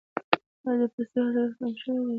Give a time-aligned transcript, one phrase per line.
[0.67, 2.09] آیا د پستې حاصلات کم شوي دي؟